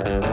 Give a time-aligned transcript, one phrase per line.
[0.00, 0.29] Uh-huh.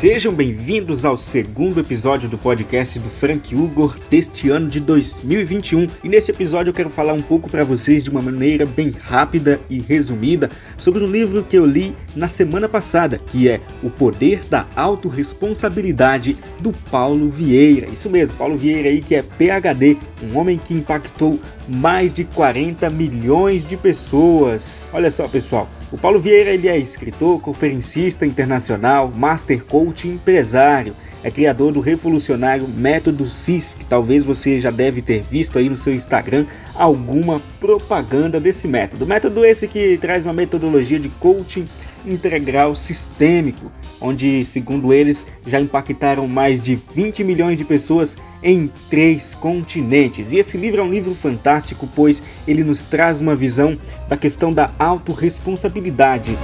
[0.00, 5.86] Sejam bem-vindos ao segundo episódio do podcast do Frank Ugor deste ano de 2021.
[6.02, 9.60] E neste episódio eu quero falar um pouco para vocês de uma maneira bem rápida
[9.68, 14.40] e resumida sobre um livro que eu li na semana passada, que é O Poder
[14.48, 17.86] da Autoresponsabilidade do Paulo Vieira.
[17.86, 22.88] Isso mesmo, Paulo Vieira aí que é PhD, um homem que impactou mais de 40
[22.88, 24.90] milhões de pessoas.
[24.94, 30.94] Olha só, pessoal, o Paulo Vieira ele é escritor, conferencista internacional, master coach e empresário.
[31.22, 35.76] É criador do revolucionário Método CIS, que talvez você já deve ter visto aí no
[35.76, 39.06] seu Instagram alguma propaganda desse método.
[39.06, 41.66] Método esse que traz uma metodologia de coaching
[42.06, 49.34] integral sistêmico, onde, segundo eles, já impactaram mais de 20 milhões de pessoas em três
[49.34, 50.32] continentes.
[50.32, 53.78] E esse livro é um livro fantástico, pois ele nos traz uma visão
[54.08, 56.38] da questão da autorresponsabilidade.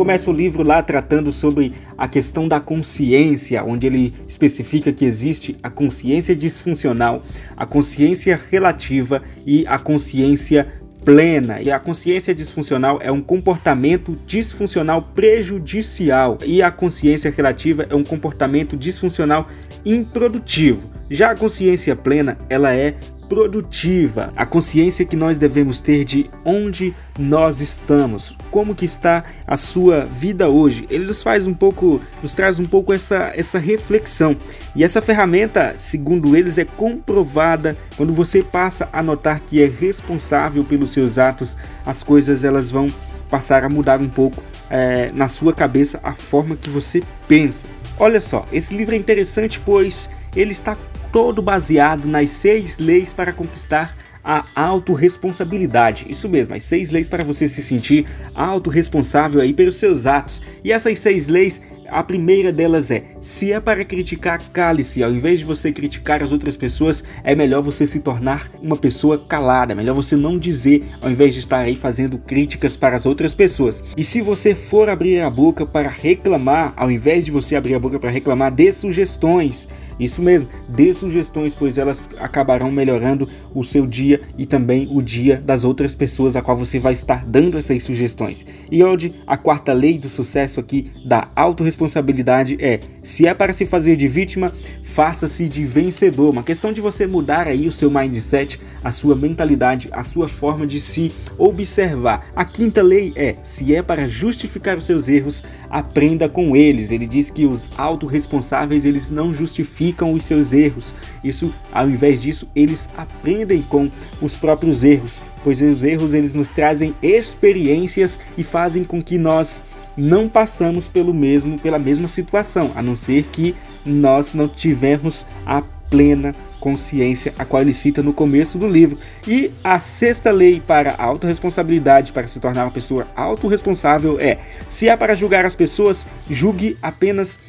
[0.00, 5.58] Começa o livro lá tratando sobre a questão da consciência, onde ele especifica que existe
[5.62, 7.22] a consciência disfuncional,
[7.54, 10.72] a consciência relativa e a consciência
[11.04, 11.60] plena.
[11.60, 18.02] E a consciência disfuncional é um comportamento disfuncional prejudicial e a consciência relativa é um
[18.02, 19.48] comportamento disfuncional
[19.84, 20.99] improdutivo.
[21.10, 22.94] Já a consciência plena, ela é
[23.28, 29.56] produtiva, a consciência que nós devemos ter de onde nós estamos, como que está a
[29.56, 30.86] sua vida hoje.
[30.88, 34.36] Ele nos faz um pouco, nos traz um pouco essa, essa reflexão.
[34.74, 40.64] E essa ferramenta, segundo eles, é comprovada quando você passa a notar que é responsável
[40.64, 42.86] pelos seus atos, as coisas elas vão
[43.28, 47.66] passar a mudar um pouco é, na sua cabeça a forma que você pensa.
[47.98, 50.76] Olha só, esse livro é interessante pois ele está
[51.12, 56.06] todo baseado nas seis leis para conquistar a autorresponsabilidade.
[56.08, 60.42] Isso mesmo, as seis leis para você se sentir autorresponsável aí pelos seus atos.
[60.62, 65.02] E essas seis leis a primeira delas é: se é para criticar, cale-se.
[65.02, 69.18] Ao invés de você criticar as outras pessoas, é melhor você se tornar uma pessoa
[69.18, 69.72] calada.
[69.72, 73.34] É melhor você não dizer, ao invés de estar aí fazendo críticas para as outras
[73.34, 73.82] pessoas.
[73.96, 77.80] E se você for abrir a boca para reclamar, ao invés de você abrir a
[77.80, 79.68] boca para reclamar, dê sugestões.
[80.00, 85.36] Isso mesmo, dê sugestões, pois elas acabarão melhorando o seu dia e também o dia
[85.36, 88.46] das outras pessoas a qual você vai estar dando essas sugestões.
[88.70, 93.66] E onde a quarta lei do sucesso aqui da autorresponsabilidade é: se é para se
[93.66, 94.50] fazer de vítima,
[94.82, 96.30] faça-se de vencedor.
[96.30, 100.66] Uma questão de você mudar aí o seu mindset, a sua mentalidade, a sua forma
[100.66, 102.30] de se observar.
[102.34, 106.90] A quinta lei é: se é para justificar os seus erros, aprenda com eles.
[106.90, 110.94] Ele diz que os autorresponsáveis eles não justificam os seus erros.
[111.22, 113.90] Isso, ao invés disso, eles aprendem com
[114.20, 119.62] os próprios erros, pois os erros eles nos trazem experiências e fazem com que nós
[119.96, 125.62] não passamos pelo mesmo pela mesma situação, a não ser que nós não tivermos a
[125.90, 128.96] plena consciência, a qual ele cita no começo do livro.
[129.26, 134.38] E a sexta lei para a autorresponsabilidade, para se tornar uma pessoa autorresponsável, é:
[134.68, 137.40] se é para julgar as pessoas, julgue apenas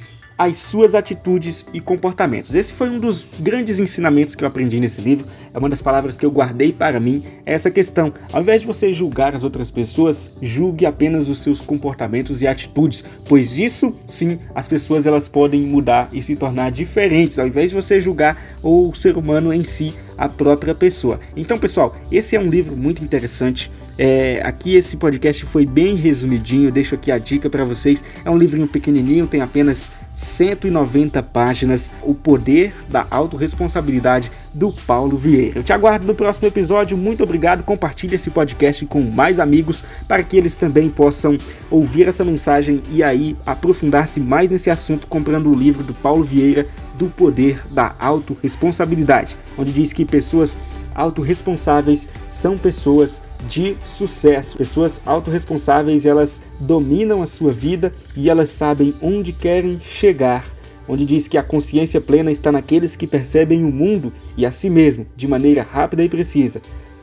[0.42, 2.56] as suas atitudes e comportamentos.
[2.56, 5.28] Esse foi um dos grandes ensinamentos que eu aprendi nesse livro.
[5.54, 7.24] É uma das palavras que eu guardei para mim.
[7.46, 11.62] É essa questão, ao invés de você julgar as outras pessoas, julgue apenas os seus
[11.62, 17.38] comportamentos e atitudes, pois isso sim, as pessoas elas podem mudar e se tornar diferentes.
[17.38, 21.20] Ao invés de você julgar o ser humano em si, a própria pessoa.
[21.36, 23.72] Então, pessoal, esse é um livro muito interessante.
[23.98, 28.06] É, aqui esse podcast foi bem resumidinho, deixo aqui a dica para vocês.
[28.24, 35.58] É um livrinho pequenininho, tem apenas 190 páginas, O Poder da Autoresponsabilidade do Paulo Vieira.
[35.58, 36.96] Eu te aguardo no próximo episódio.
[36.96, 37.64] Muito obrigado.
[37.64, 41.36] Compartilhe esse podcast com mais amigos para que eles também possam
[41.72, 46.68] ouvir essa mensagem e aí aprofundar-se mais nesse assunto comprando o livro do Paulo Vieira
[47.02, 50.56] do Poder da Autoresponsabilidade, onde diz que pessoas
[50.94, 54.56] autorresponsáveis são pessoas de sucesso.
[54.56, 60.46] Pessoas autorresponsáveis, elas dominam a sua vida e elas sabem onde querem chegar.
[60.88, 64.70] Onde diz que a consciência plena está naqueles que percebem o mundo e a si
[64.70, 66.62] mesmo de maneira rápida e precisa.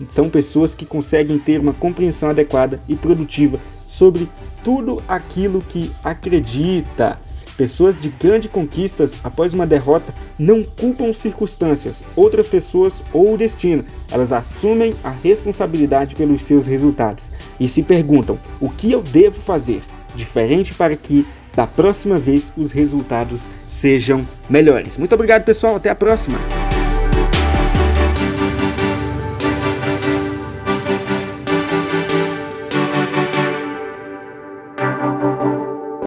[0.09, 3.59] São pessoas que conseguem ter uma compreensão adequada e produtiva
[3.89, 4.29] sobre
[4.63, 7.19] tudo aquilo que acredita.
[7.59, 13.85] Pessoas de grandes conquistas após uma derrota não culpam circunstâncias, outras pessoas ou o destino.
[14.13, 19.83] Elas assumem a responsabilidade pelos seus resultados e se perguntam: o que eu devo fazer
[20.15, 21.27] diferente para que
[21.57, 24.97] da próxima vez os resultados sejam melhores.
[24.97, 25.75] Muito obrigado, pessoal.
[25.75, 26.39] Até a próxima.